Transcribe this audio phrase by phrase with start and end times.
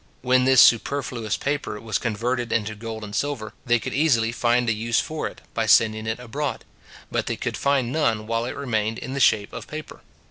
[0.23, 4.73] When this superfluous paper was converted into gold and silver, they could easily find a
[4.73, 6.65] use for it, by sending it abroad;
[7.11, 10.01] but they could find none while it remained in the shape of paper.